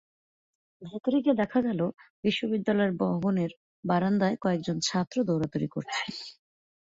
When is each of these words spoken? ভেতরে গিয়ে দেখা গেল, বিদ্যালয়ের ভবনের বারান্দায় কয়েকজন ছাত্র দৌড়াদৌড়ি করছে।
ভেতরে 0.81 1.17
গিয়ে 1.23 1.39
দেখা 1.41 1.59
গেল, 1.61 1.81
বিদ্যালয়ের 2.51 2.93
ভবনের 3.01 3.51
বারান্দায় 3.83 4.37
কয়েকজন 4.41 4.77
ছাত্র 4.87 5.15
দৌড়াদৌড়ি 5.27 5.67
করছে। 5.67 6.01